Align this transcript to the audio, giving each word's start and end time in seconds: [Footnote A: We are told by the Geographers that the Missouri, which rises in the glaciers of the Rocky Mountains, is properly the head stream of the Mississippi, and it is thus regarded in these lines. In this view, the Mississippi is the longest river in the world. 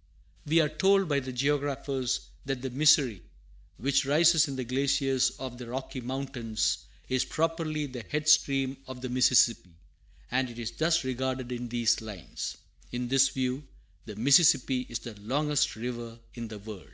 [Footnote 0.00 0.46
A: 0.46 0.48
We 0.48 0.60
are 0.62 0.78
told 0.78 1.08
by 1.10 1.20
the 1.20 1.30
Geographers 1.32 2.20
that 2.46 2.62
the 2.62 2.70
Missouri, 2.70 3.22
which 3.76 4.06
rises 4.06 4.48
in 4.48 4.56
the 4.56 4.64
glaciers 4.64 5.28
of 5.38 5.58
the 5.58 5.66
Rocky 5.66 6.00
Mountains, 6.00 6.86
is 7.10 7.26
properly 7.26 7.84
the 7.84 8.02
head 8.04 8.26
stream 8.26 8.78
of 8.86 9.02
the 9.02 9.10
Mississippi, 9.10 9.74
and 10.30 10.48
it 10.48 10.58
is 10.58 10.70
thus 10.70 11.04
regarded 11.04 11.52
in 11.52 11.68
these 11.68 12.00
lines. 12.00 12.56
In 12.92 13.08
this 13.08 13.28
view, 13.28 13.62
the 14.06 14.16
Mississippi 14.16 14.86
is 14.88 15.00
the 15.00 15.20
longest 15.20 15.76
river 15.76 16.18
in 16.32 16.48
the 16.48 16.58
world. 16.60 16.88